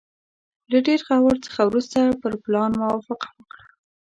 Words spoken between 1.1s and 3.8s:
غور څخه وروسته پر پلان موافقه وکړه.